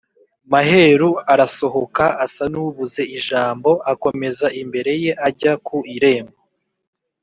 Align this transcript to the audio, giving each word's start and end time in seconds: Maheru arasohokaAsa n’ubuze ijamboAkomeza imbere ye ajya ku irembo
Maheru 0.51 1.09
arasohokaAsa 1.33 2.43
n’ubuze 2.53 3.01
ijamboAkomeza 3.17 4.47
imbere 4.61 4.91
ye 5.03 5.11
ajya 5.27 5.53
ku 5.67 5.77
irembo 5.95 6.37